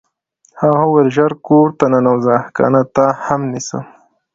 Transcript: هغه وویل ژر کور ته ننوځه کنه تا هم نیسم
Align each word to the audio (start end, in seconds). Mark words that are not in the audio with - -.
هغه 0.61 0.81
وویل 0.85 1.09
ژر 1.15 1.31
کور 1.47 1.67
ته 1.77 1.85
ننوځه 1.93 2.37
کنه 2.55 2.81
تا 2.95 3.07
هم 3.25 3.41
نیسم 3.51 3.83